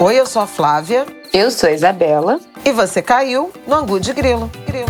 [0.00, 1.04] Oi, eu sou a Flávia.
[1.32, 2.38] Eu sou a Isabela.
[2.64, 4.48] E você caiu no Angu de Grilo.
[4.64, 4.86] Grilo.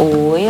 [0.00, 0.48] Oi,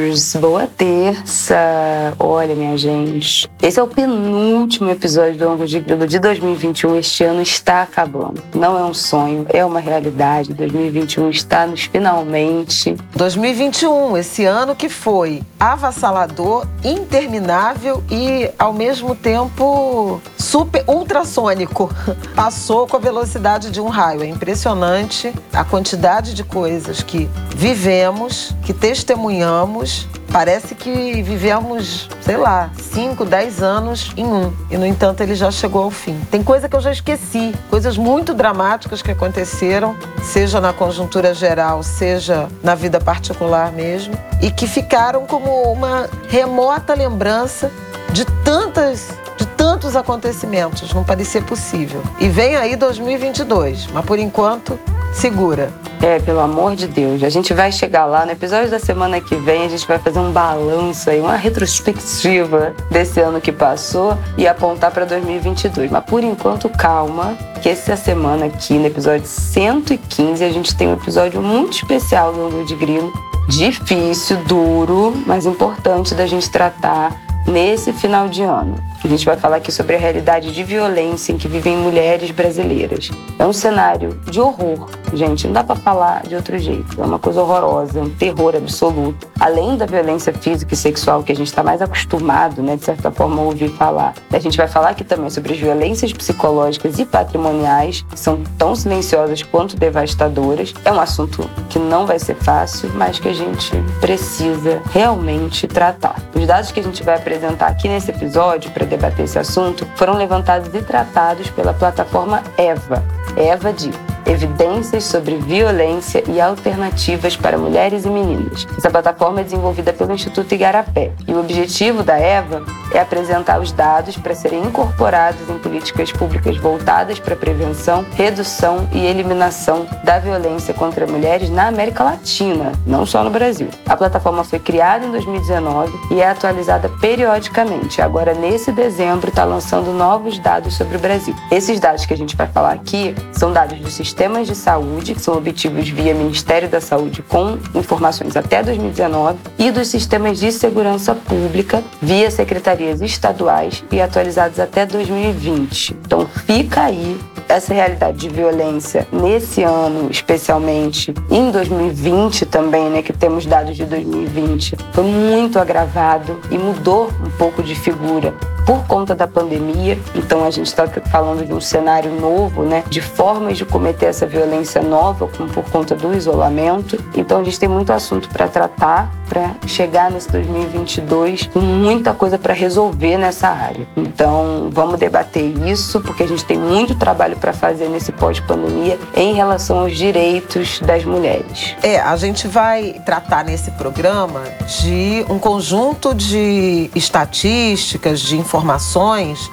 [0.00, 0.34] Angulers!
[0.36, 2.14] Boa terça!
[2.18, 6.96] Olha, minha gente, esse é o penúltimo episódio do Ângulo de Grilo de 2021.
[6.96, 8.42] Este ano está acabando.
[8.54, 10.54] Não é um sonho, é uma realidade.
[10.54, 12.96] 2021 está nos finalmente.
[13.14, 21.90] 2021, esse ano que foi avassalador, interminável e, ao mesmo tempo, super ultrassônico.
[22.34, 24.22] Passou com a velocidade de um raio.
[24.22, 29.99] É impressionante a quantidade de coisas que vivemos que testemunhamos,
[30.32, 34.52] parece que vivemos, sei lá, 5, 10 anos em um.
[34.70, 36.18] E, no entanto, ele já chegou ao fim.
[36.30, 41.82] Tem coisa que eu já esqueci, coisas muito dramáticas que aconteceram, seja na conjuntura geral,
[41.82, 47.70] seja na vida particular mesmo, e que ficaram como uma remota lembrança
[48.12, 52.02] de tantas de tantos acontecimentos, não parecia possível.
[52.18, 54.78] E vem aí 2022, mas por enquanto,
[55.12, 55.72] segura.
[56.02, 57.22] É, pelo amor de Deus.
[57.22, 60.18] A gente vai chegar lá no episódio da semana que vem, a gente vai fazer
[60.18, 65.90] um balanço aí, uma retrospectiva desse ano que passou e apontar para 2022.
[65.90, 70.94] Mas por enquanto, calma, que essa semana aqui, no episódio 115, a gente tem um
[70.94, 73.12] episódio muito especial do Ângulo de Grilo.
[73.46, 77.14] Difícil, duro, mas importante da gente tratar
[77.46, 78.89] nesse final de ano.
[79.02, 83.10] A gente vai falar aqui sobre a realidade de violência em que vivem mulheres brasileiras.
[83.38, 87.00] É um cenário de horror, gente, não dá para falar de outro jeito.
[87.00, 89.26] É uma coisa horrorosa, um terror absoluto.
[89.40, 93.10] Além da violência física e sexual que a gente está mais acostumado, né, de certa
[93.10, 94.12] forma, a ouvir falar.
[94.30, 98.74] A gente vai falar aqui também sobre as violências psicológicas e patrimoniais, que são tão
[98.76, 100.74] silenciosas quanto devastadoras.
[100.84, 106.22] É um assunto que não vai ser fácil, mas que a gente precisa realmente tratar.
[106.34, 110.14] Os dados que a gente vai apresentar aqui nesse episódio para debater esse assunto foram
[110.14, 113.02] levantados e tratados pela plataforma EVA.
[113.36, 113.90] EVA de
[114.26, 118.66] evidências sobre violência e alternativas para mulheres e meninas.
[118.76, 122.62] Essa plataforma é desenvolvida pelo Instituto Igarapé e o objetivo da EVA
[122.92, 128.88] é apresentar os dados para serem incorporados em políticas públicas voltadas para a prevenção, redução
[128.92, 133.68] e eliminação da violência contra mulheres na América Latina, não só no Brasil.
[133.86, 138.00] A plataforma foi criada em 2019 e é atualizada periodicamente.
[138.00, 141.34] Agora, nesse dezembro, está lançando novos dados sobre o Brasil.
[141.50, 145.14] Esses dados que a gente vai falar aqui são dados do sistema sistemas de saúde,
[145.14, 150.52] que são obtidos via Ministério da Saúde com informações até 2019, e dos sistemas de
[150.52, 152.30] segurança pública via
[152.80, 155.96] secretarias estaduais e atualizados até 2020.
[156.04, 157.18] Então fica aí
[157.48, 163.84] essa realidade de violência nesse ano, especialmente em 2020 também, né, que temos dados de
[163.84, 168.32] 2020, foi muito agravado e mudou um pouco de figura
[168.66, 169.98] por conta da pandemia.
[170.14, 174.26] Então a gente está falando de um cenário novo, né, de formas de cometer essa
[174.26, 177.02] violência nova por conta do isolamento.
[177.14, 182.36] Então a gente tem muito assunto para tratar para chegar nesse 2022 com muita coisa
[182.36, 183.86] para resolver nessa área.
[183.96, 189.34] Então vamos debater isso porque a gente tem muito trabalho para fazer nesse pós-pandemia em
[189.34, 191.76] relação aos direitos das mulheres.
[191.82, 194.42] É, a gente vai tratar nesse programa
[194.80, 198.49] de um conjunto de estatísticas, de informações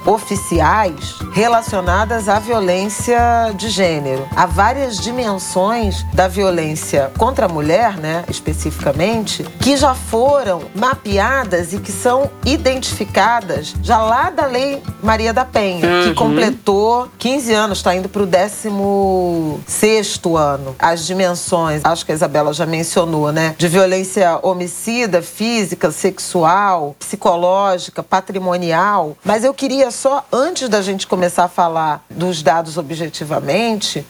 [0.04, 4.26] oficiais relacionadas à violência de gênero.
[4.34, 11.78] Há várias dimensões da violência contra a mulher, né, especificamente, que já foram mapeadas e
[11.78, 16.02] que são identificadas já lá da Lei Maria da Penha, uhum.
[16.02, 20.74] que completou 15 anos, está indo para o 16 ano.
[20.76, 28.02] As dimensões, acho que a Isabela já mencionou, né, de violência homicida, física, sexual, psicológica,
[28.02, 28.87] patrimonial
[29.24, 34.06] mas eu queria só, antes da gente começar a falar dos dados objetivamente,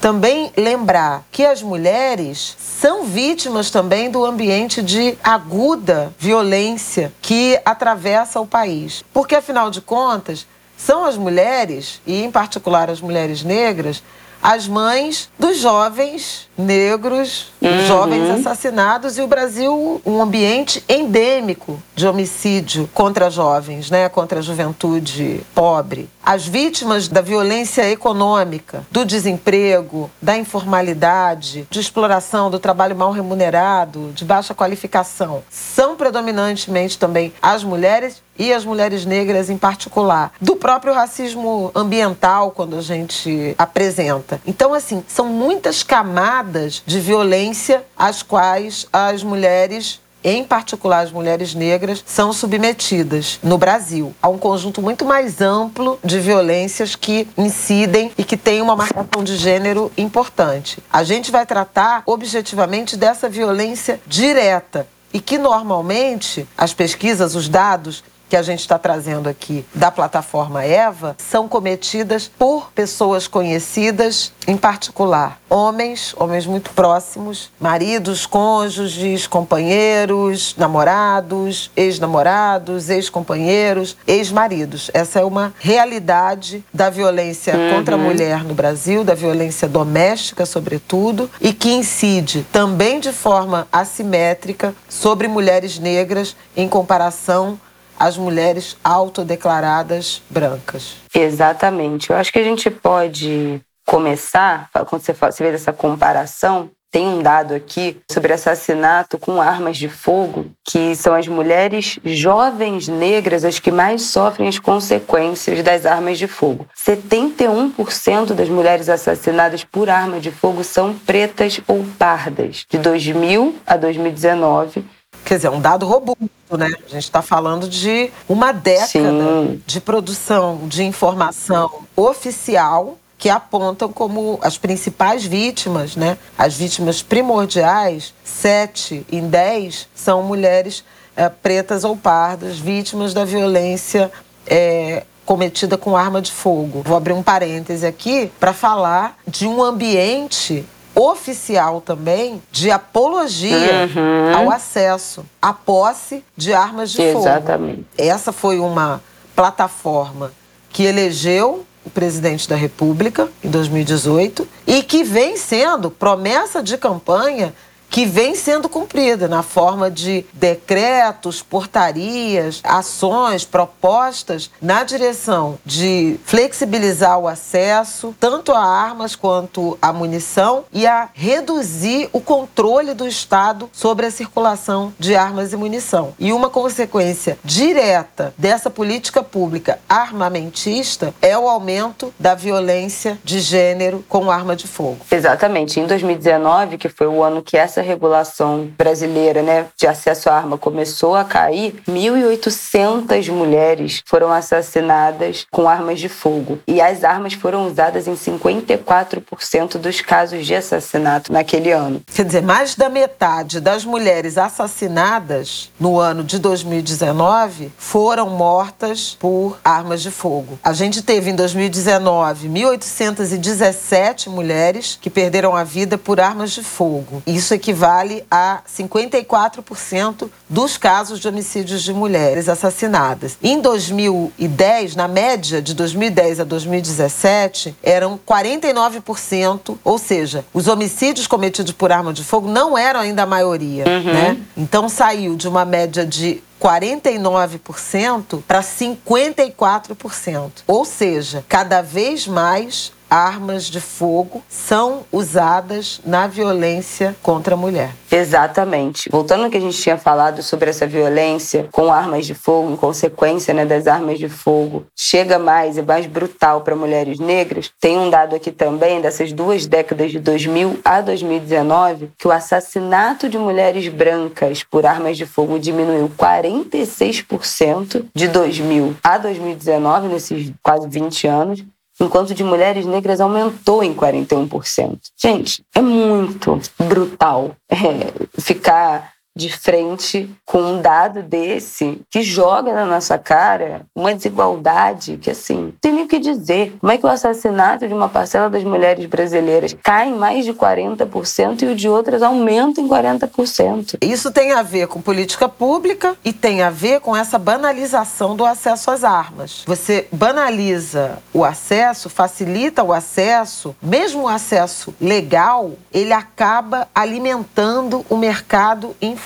[0.00, 8.40] também lembrar que as mulheres são vítimas também do ambiente de aguda violência que atravessa
[8.40, 9.04] o país.
[9.12, 10.46] Porque, afinal de contas,
[10.76, 14.02] são as mulheres, e em particular as mulheres negras,
[14.42, 17.86] as mães dos jovens negros Uhum.
[17.86, 24.42] Jovens assassinados e o Brasil um ambiente endêmico de homicídio contra jovens, né, contra a
[24.42, 26.10] juventude pobre.
[26.24, 34.10] As vítimas da violência econômica, do desemprego, da informalidade, de exploração, do trabalho mal remunerado,
[34.12, 40.56] de baixa qualificação, são predominantemente também as mulheres e as mulheres negras em particular, do
[40.56, 44.40] próprio racismo ambiental quando a gente apresenta.
[44.44, 51.52] Então, assim, são muitas camadas de violência às quais as mulheres em particular as mulheres
[51.52, 58.12] negras, são submetidas no Brasil a um conjunto muito mais amplo de violências que incidem
[58.16, 60.80] e que tem uma marcação de gênero importante.
[60.92, 68.02] A gente vai tratar objetivamente dessa violência direta e que normalmente as pesquisas, os dados
[68.32, 74.56] que a gente está trazendo aqui da plataforma EVA são cometidas por pessoas conhecidas, em
[74.56, 84.90] particular homens, homens muito próximos, maridos, cônjuges, companheiros, namorados, ex-namorados, ex-companheiros, ex-maridos.
[84.94, 87.76] Essa é uma realidade da violência uhum.
[87.76, 93.68] contra a mulher no Brasil, da violência doméstica, sobretudo, e que incide também de forma
[93.70, 97.60] assimétrica sobre mulheres negras em comparação
[97.98, 100.96] as mulheres autodeclaradas brancas.
[101.14, 102.10] Exatamente.
[102.10, 107.22] Eu acho que a gente pode começar, quando você, você vê essa comparação, tem um
[107.22, 113.58] dado aqui sobre assassinato com armas de fogo, que são as mulheres jovens negras as
[113.58, 116.66] que mais sofrem as consequências das armas de fogo.
[116.76, 123.78] 71% das mulheres assassinadas por arma de fogo são pretas ou pardas, de 2000 a
[123.78, 124.84] 2019
[125.24, 126.66] Quer dizer, é um dado robusto, né?
[126.84, 129.62] A gente está falando de uma década Sim.
[129.66, 136.18] de produção de informação oficial que apontam como as principais vítimas, né?
[136.36, 140.84] As vítimas primordiais, sete em dez, são mulheres
[141.16, 144.10] é, pretas ou pardas, vítimas da violência
[144.44, 146.82] é, cometida com arma de fogo.
[146.84, 154.36] Vou abrir um parêntese aqui para falar de um ambiente oficial também de apologia uhum.
[154.36, 157.24] ao acesso à posse de armas de Exatamente.
[157.24, 157.28] fogo.
[157.28, 157.84] Exatamente.
[157.98, 159.02] Essa foi uma
[159.34, 160.32] plataforma
[160.70, 167.52] que elegeu o presidente da República em 2018 e que vem sendo promessa de campanha
[167.92, 177.18] que vem sendo cumprida na forma de decretos, portarias, ações, propostas na direção de flexibilizar
[177.18, 183.68] o acesso tanto a armas quanto a munição e a reduzir o controle do Estado
[183.70, 186.14] sobre a circulação de armas e munição.
[186.18, 194.02] E uma consequência direta dessa política pública armamentista é o aumento da violência de gênero
[194.08, 195.00] com arma de fogo.
[195.10, 195.78] Exatamente.
[195.78, 200.56] Em 2019, que foi o ano que essa regulação brasileira né, de acesso à arma
[200.56, 206.58] começou a cair, 1.800 mulheres foram assassinadas com armas de fogo.
[206.66, 212.00] E as armas foram usadas em 54% dos casos de assassinato naquele ano.
[212.14, 219.58] Quer dizer, mais da metade das mulheres assassinadas no ano de 2019 foram mortas por
[219.64, 220.58] armas de fogo.
[220.62, 227.22] A gente teve em 2019 1.817 mulheres que perderam a vida por armas de fogo.
[227.26, 233.38] Isso equivale equivale a 54% dos casos de homicídios de mulheres assassinadas.
[233.42, 241.72] Em 2010, na média de 2010 a 2017, eram 49%, ou seja, os homicídios cometidos
[241.72, 244.12] por arma de fogo não eram ainda a maioria, uhum.
[244.12, 244.36] né?
[244.56, 250.50] Então saiu de uma média de 49% para 54%.
[250.66, 257.90] Ou seja, cada vez mais armas de fogo são usadas na violência contra a mulher.
[258.10, 259.10] Exatamente.
[259.10, 262.76] Voltando ao que a gente tinha falado sobre essa violência com armas de fogo, em
[262.76, 267.70] consequência né, das armas de fogo, chega mais e mais brutal para mulheres negras.
[267.78, 273.28] Tem um dado aqui também dessas duas décadas de 2000 a 2019 que o assassinato
[273.28, 280.88] de mulheres brancas por armas de fogo diminuiu 46% de 2000 a 2019, nesses quase
[280.88, 281.64] 20 anos,
[282.00, 284.98] enquanto de mulheres negras aumentou em 41%.
[285.20, 292.84] Gente, é muito brutal é, ficar de frente com um dado desse que joga na
[292.84, 296.76] nossa cara uma desigualdade que, assim, não tem nem o que dizer.
[296.78, 300.52] Como é que o assassinato de uma parcela das mulheres brasileiras cai em mais de
[300.52, 303.96] 40% e o de outras aumenta em 40%?
[304.02, 308.44] Isso tem a ver com política pública e tem a ver com essa banalização do
[308.44, 309.64] acesso às armas.
[309.66, 318.16] Você banaliza o acesso, facilita o acesso, mesmo o acesso legal, ele acaba alimentando o
[318.16, 319.21] mercado informal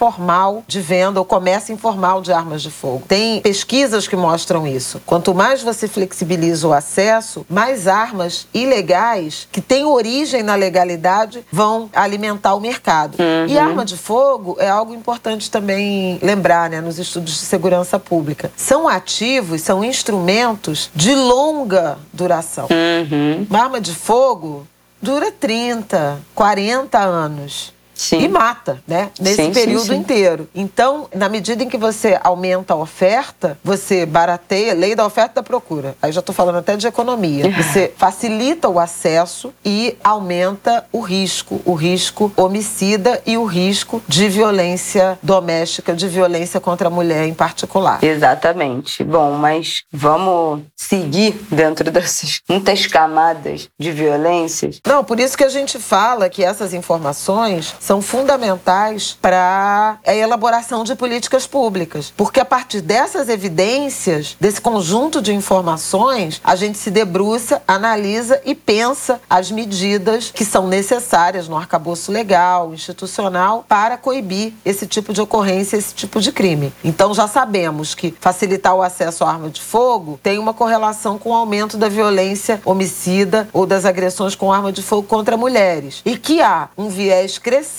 [0.66, 3.02] de venda, o comércio informal de armas de fogo.
[3.08, 5.00] Tem pesquisas que mostram isso.
[5.06, 11.88] Quanto mais você flexibiliza o acesso, mais armas ilegais que têm origem na legalidade vão
[11.94, 13.16] alimentar o mercado.
[13.18, 13.46] Uhum.
[13.46, 18.50] E arma de fogo é algo importante também lembrar, né, nos estudos de segurança pública.
[18.56, 22.68] São ativos, são instrumentos de longa duração.
[22.70, 23.46] Uhum.
[23.48, 24.66] Uma arma de fogo
[25.00, 27.75] dura 30, 40 anos.
[27.96, 28.20] Sim.
[28.20, 29.10] e mata, né?
[29.18, 30.48] Nesse sim, período sim, inteiro.
[30.54, 35.34] Então, na medida em que você aumenta a oferta, você barateia, lei da oferta e
[35.36, 35.96] da procura.
[36.02, 37.46] Aí já estou falando até de economia.
[37.56, 44.28] Você facilita o acesso e aumenta o risco, o risco homicida e o risco de
[44.28, 48.02] violência doméstica, de violência contra a mulher em particular.
[48.04, 49.02] Exatamente.
[49.02, 54.80] Bom, mas vamos seguir dentro dessas muitas camadas de violências.
[54.86, 60.82] Não, por isso que a gente fala que essas informações são fundamentais para a elaboração
[60.82, 62.12] de políticas públicas.
[62.16, 68.56] Porque a partir dessas evidências, desse conjunto de informações, a gente se debruça, analisa e
[68.56, 75.20] pensa as medidas que são necessárias no arcabouço legal, institucional, para coibir esse tipo de
[75.20, 76.72] ocorrência, esse tipo de crime.
[76.82, 81.30] Então já sabemos que facilitar o acesso à arma de fogo tem uma correlação com
[81.30, 86.02] o aumento da violência homicida ou das agressões com arma de fogo contra mulheres.
[86.04, 87.75] E que há um viés crescente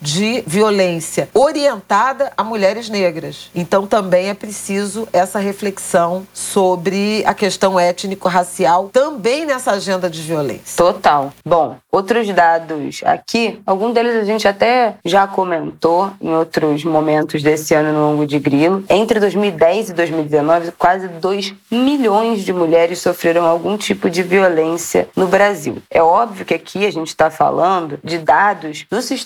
[0.00, 3.50] de violência orientada a mulheres negras.
[3.54, 10.76] Então também é preciso essa reflexão sobre a questão étnico-racial também nessa agenda de violência.
[10.76, 11.32] Total.
[11.44, 17.74] Bom, outros dados aqui, algum deles a gente até já comentou em outros momentos desse
[17.74, 18.84] ano no Longo de Grilo.
[18.88, 25.26] Entre 2010 e 2019, quase 2 milhões de mulheres sofreram algum tipo de violência no
[25.26, 25.78] Brasil.
[25.90, 29.19] É óbvio que aqui a gente está falando de dados do sistema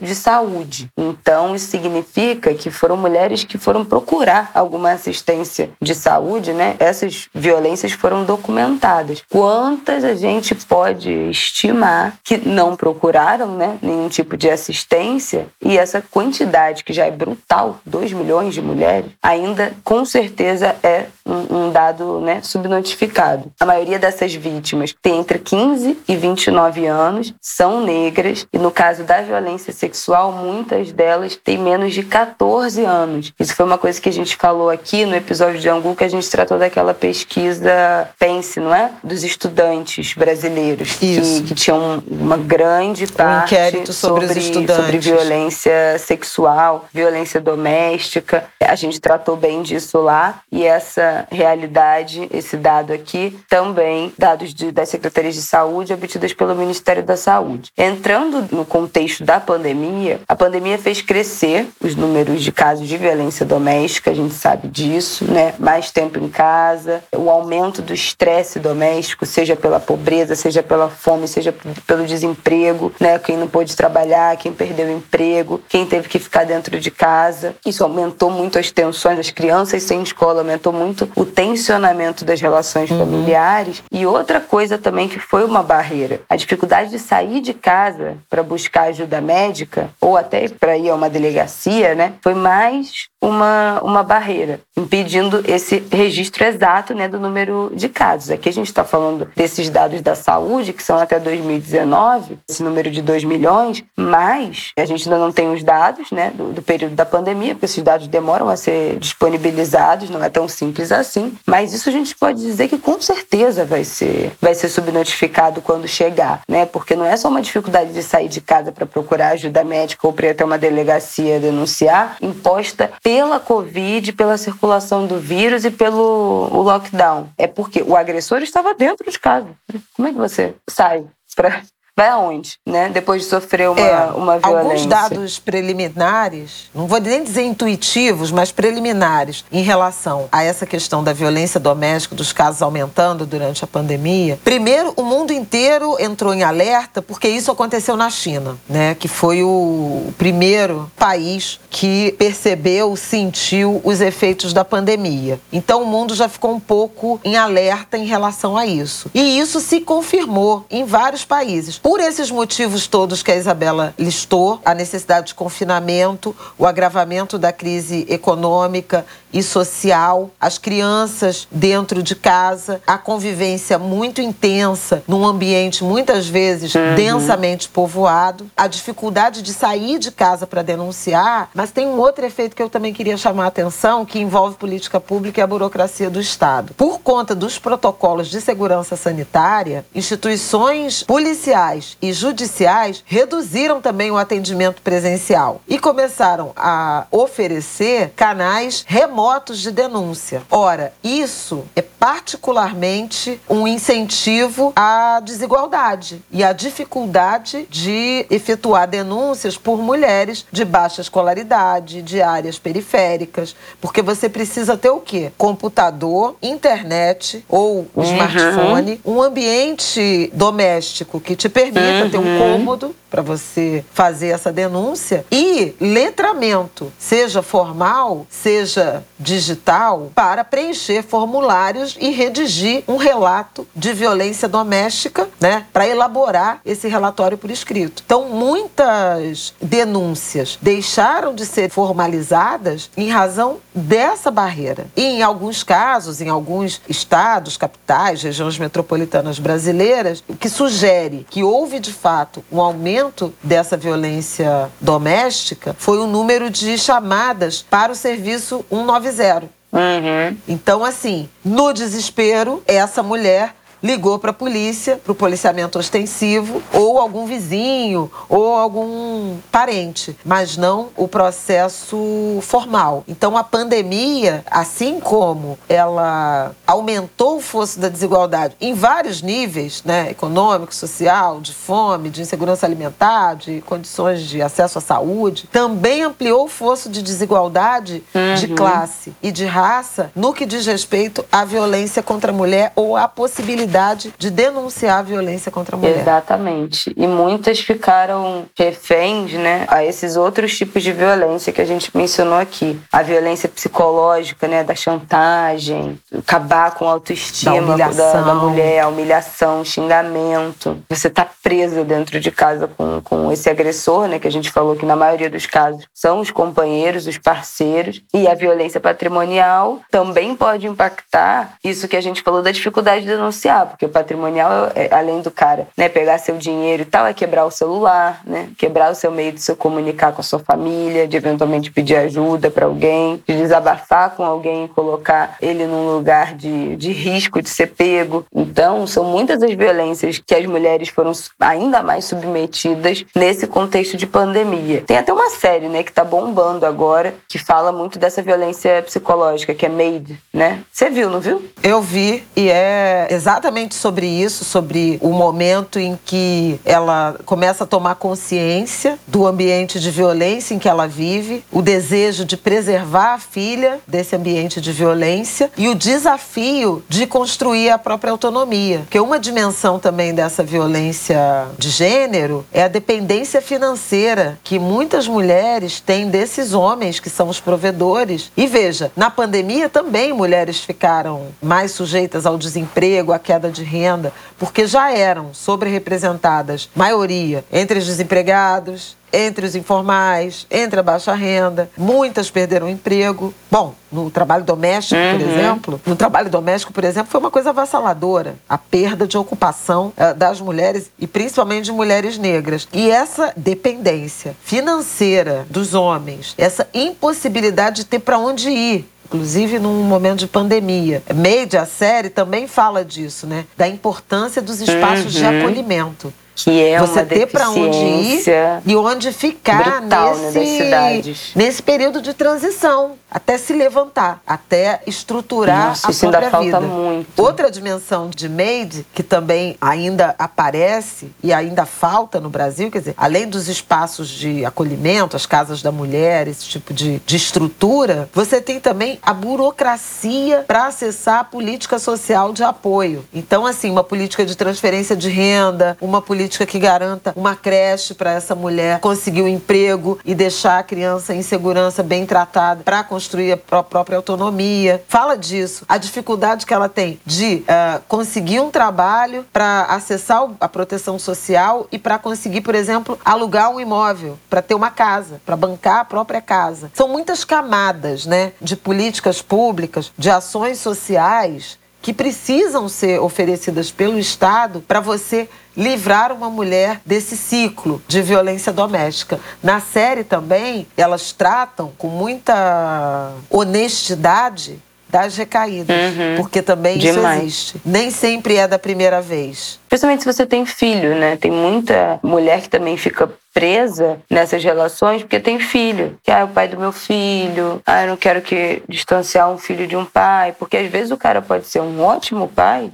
[0.00, 0.90] de saúde.
[0.96, 6.76] Então, isso significa que foram mulheres que foram procurar alguma assistência de saúde, né?
[6.78, 9.22] Essas violências foram documentadas.
[9.28, 16.02] Quantas a gente pode estimar que não procuraram, né, nenhum tipo de assistência e essa
[16.02, 21.70] quantidade que já é brutal, 2 milhões de mulheres, ainda com certeza é um, um
[21.70, 23.52] dado, né, subnotificado.
[23.60, 29.04] A maioria dessas vítimas tem entre 15 e 29 anos, são negras e no caso
[29.04, 33.32] da violência sexual, muitas delas têm menos de 14 anos.
[33.38, 36.08] Isso foi uma coisa que a gente falou aqui no episódio de Angu, que a
[36.08, 38.90] gente tratou daquela pesquisa Pense, não é?
[39.02, 41.00] Dos estudantes brasileiros.
[41.02, 41.42] Isso.
[41.42, 44.76] Que, que tinham uma grande parte inquérito sobre os estudantes.
[44.76, 48.44] sobre violência sexual, violência doméstica.
[48.60, 50.40] A gente tratou bem disso lá.
[50.50, 56.54] E essa realidade, esse dado aqui, também dados de, das secretarias de saúde obtidas pelo
[56.54, 57.70] Ministério da Saúde.
[57.76, 63.44] Entrando no contexto da pandemia, a pandemia fez crescer os números de casos de violência
[63.44, 65.54] doméstica, a gente sabe disso, né?
[65.58, 71.26] Mais tempo em casa, o aumento do estresse doméstico, seja pela pobreza, seja pela fome,
[71.28, 71.54] seja
[71.86, 73.18] pelo desemprego, né?
[73.18, 77.54] Quem não pôde trabalhar, quem perdeu o emprego, quem teve que ficar dentro de casa.
[77.64, 82.90] Isso aumentou muito as tensões, as crianças sem escola, aumentou muito o tensionamento das relações
[82.90, 82.98] Uhum.
[82.98, 83.82] familiares.
[83.90, 88.42] E outra coisa também que foi uma barreira, a dificuldade de sair de casa para
[88.42, 92.14] buscar ajuda médica ou até para ir a uma delegacia, né?
[92.22, 98.30] Foi mais uma, uma barreira, impedindo esse registro exato né, do número de casos.
[98.30, 102.90] Aqui a gente está falando desses dados da saúde, que são até 2019, esse número
[102.90, 106.94] de 2 milhões, mas a gente ainda não tem os dados né, do, do período
[106.94, 111.36] da pandemia, porque esses dados demoram a ser disponibilizados, não é tão simples assim.
[111.44, 115.88] Mas isso a gente pode dizer que com certeza vai ser, vai ser subnotificado quando
[115.88, 116.66] chegar, né?
[116.66, 120.12] Porque não é só uma dificuldade de sair de casa para procurar ajuda médica ou
[120.12, 126.62] para ir até uma delegacia denunciar, imposta pela Covid, pela circulação do vírus e pelo
[126.62, 127.30] lockdown.
[127.38, 129.48] É porque o agressor estava dentro de casa.
[129.94, 131.62] Como é que você sai para
[131.98, 132.88] vai aonde, né?
[132.88, 134.48] Depois de sofrer uma, é, uma violência.
[134.60, 141.02] Alguns dados preliminares, não vou nem dizer intuitivos, mas preliminares, em relação a essa questão
[141.02, 144.38] da violência doméstica, dos casos aumentando durante a pandemia.
[144.44, 148.94] Primeiro, o mundo inteiro entrou em alerta porque isso aconteceu na China, né?
[148.94, 155.40] Que foi o primeiro país que percebeu, sentiu os efeitos da pandemia.
[155.52, 159.10] Então o mundo já ficou um pouco em alerta em relação a isso.
[159.12, 161.80] E isso se confirmou em vários países.
[161.88, 167.50] Por esses motivos todos que a Isabela listou, a necessidade de confinamento, o agravamento da
[167.50, 175.84] crise econômica e social, as crianças dentro de casa, a convivência muito intensa num ambiente
[175.84, 176.94] muitas vezes uhum.
[176.94, 182.56] densamente povoado, a dificuldade de sair de casa para denunciar, mas tem um outro efeito
[182.56, 186.20] que eu também queria chamar a atenção, que envolve política pública e a burocracia do
[186.20, 186.74] Estado.
[186.74, 194.82] Por conta dos protocolos de segurança sanitária, instituições policiais e judiciais reduziram também o atendimento
[194.82, 199.17] presencial e começaram a oferecer canais remotos
[199.58, 200.42] de denúncia.
[200.48, 209.78] Ora, isso é particularmente um incentivo à desigualdade e à dificuldade de efetuar denúncias por
[209.78, 215.32] mulheres de baixa escolaridade, de áreas periféricas, porque você precisa ter o quê?
[215.36, 218.04] Computador, internet ou uhum.
[218.04, 222.10] smartphone, um ambiente doméstico que te permita uhum.
[222.10, 222.38] ter um uhum.
[222.38, 231.96] cômodo para você fazer essa denúncia e letramento, seja formal, seja digital, para preencher formulários
[232.00, 238.02] e redigir um relato de violência doméstica, né, para elaborar esse relatório por escrito.
[238.04, 244.86] Então, muitas denúncias deixaram de ser formalizadas em razão dessa barreira.
[244.96, 251.42] E em alguns casos, em alguns estados, capitais, regiões metropolitanas brasileiras, o que sugere que
[251.42, 257.96] houve de fato um aumento dessa violência doméstica foi o número de chamadas para o
[257.96, 258.64] serviço
[259.12, 259.58] 190.
[259.70, 260.36] Uhum.
[260.48, 266.98] Então, assim, no desespero, essa mulher ligou para a polícia, para o policiamento ostensivo, ou
[266.98, 273.04] algum vizinho, ou algum parente, mas não o processo formal.
[273.06, 280.10] Então, a pandemia, assim como ela aumentou o fosso da desigualdade em vários níveis, né,
[280.10, 286.46] econômico, social, de fome, de insegurança alimentar, de condições de acesso à saúde, também ampliou
[286.46, 288.34] o fosso de desigualdade uhum.
[288.34, 292.96] de classe e de raça no que diz respeito à violência contra a mulher ou
[292.96, 296.00] à possibilidade possibilidade de denunciar a violência contra a mulher.
[296.00, 296.92] Exatamente.
[296.96, 302.38] E muitas ficaram reféns né, a esses outros tipos de violência que a gente mencionou
[302.38, 302.80] aqui.
[302.90, 308.88] A violência psicológica, né, da chantagem, acabar com a autoestima da, da, da mulher, a
[308.88, 310.82] humilhação, xingamento.
[310.88, 314.76] Você tá presa dentro de casa com, com esse agressor, né, que a gente falou
[314.76, 318.02] que na maioria dos casos são os companheiros, os parceiros.
[318.14, 323.08] E a violência patrimonial também pode impactar isso que a gente falou da dificuldade de
[323.08, 327.12] denunciar porque o patrimonial, é, além do cara né, pegar seu dinheiro e tal, é
[327.12, 328.48] quebrar o celular, né?
[328.56, 332.50] Quebrar o seu meio de se comunicar com a sua família, de eventualmente pedir ajuda
[332.50, 337.48] para alguém, de desabafar com alguém e colocar ele num lugar de, de risco de
[337.48, 338.24] ser pego.
[338.34, 344.06] Então, são muitas as violências que as mulheres foram ainda mais submetidas nesse contexto de
[344.06, 344.82] pandemia.
[344.86, 349.54] Tem até uma série, né, que tá bombando agora, que fala muito dessa violência psicológica,
[349.54, 350.62] que é Made, né?
[350.72, 351.44] Você viu, não viu?
[351.62, 357.64] Eu vi e é exatamente exatamente sobre isso, sobre o momento em que ela começa
[357.64, 363.14] a tomar consciência do ambiente de violência em que ela vive, o desejo de preservar
[363.14, 368.80] a filha desse ambiente de violência e o desafio de construir a própria autonomia.
[368.80, 375.80] Porque uma dimensão também dessa violência de gênero é a dependência financeira que muitas mulheres
[375.80, 378.30] têm desses homens que são os provedores.
[378.36, 383.62] E veja, na pandemia também mulheres ficaram mais sujeitas ao desemprego, à queda queda de
[383.62, 391.14] renda, porque já eram sobre-representadas, maioria, entre os desempregados, entre os informais, entre a baixa
[391.14, 391.70] renda.
[391.76, 393.32] Muitas perderam o emprego.
[393.50, 395.18] Bom, no trabalho doméstico, uhum.
[395.18, 398.34] por exemplo, no trabalho doméstico, por exemplo, foi uma coisa avassaladora.
[398.48, 402.68] A perda de ocupação uh, das mulheres e principalmente de mulheres negras.
[402.72, 409.82] E essa dependência financeira dos homens, essa impossibilidade de ter para onde ir, inclusive num
[409.82, 411.02] momento de pandemia.
[411.14, 413.46] Made, a série, também fala disso, né?
[413.56, 415.20] Da importância dos espaços uhum.
[415.20, 416.12] de acolhimento
[416.44, 418.22] Que é você uma ter para onde ir
[418.64, 421.02] e onde ficar brutal, nesse, né,
[421.34, 426.60] nesse período de transição, até se levantar, até estruturar Nossa, a isso própria ainda vida.
[426.60, 427.22] falta muito.
[427.22, 432.94] Outra dimensão de MAID, que também ainda aparece e ainda falta no Brasil, quer dizer,
[432.96, 438.40] além dos espaços de acolhimento, as casas da mulher, esse tipo de, de estrutura, você
[438.40, 443.04] tem também a burocracia para acessar a política social de apoio.
[443.12, 448.12] Então, assim, uma política de transferência de renda, uma política que garanta uma creche para
[448.12, 453.32] essa mulher conseguir um emprego e deixar a criança em segurança, bem tratada, para construir
[453.32, 454.82] a própria autonomia.
[454.88, 460.48] Fala disso, a dificuldade que ela tem de uh, conseguir um trabalho para acessar a
[460.48, 465.36] proteção social e para conseguir, por exemplo, alugar um imóvel, para ter uma casa, para
[465.36, 466.70] bancar a própria casa.
[466.74, 473.98] São muitas camadas, né, de políticas públicas, de ações sociais que precisam ser oferecidas pelo
[473.98, 479.18] Estado para você livrar uma mulher desse ciclo de violência doméstica.
[479.42, 486.16] Na série também, elas tratam com muita honestidade das recaídas, Uhum.
[486.16, 487.18] porque também Demais.
[487.18, 487.60] isso existe.
[487.64, 489.60] Nem sempre é da primeira vez.
[489.68, 491.16] Principalmente se você tem filho, né?
[491.16, 495.96] Tem muita mulher que também fica presa nessas relações porque tem filho.
[496.02, 497.62] Que ah, é o pai do meu filho.
[497.64, 500.34] Ah, eu não quero que distanciar um filho de um pai.
[500.36, 502.72] Porque às vezes o cara pode ser um ótimo pai